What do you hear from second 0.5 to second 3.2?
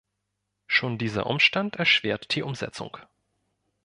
Schon dieser Umstand erschwert die Umsetzung.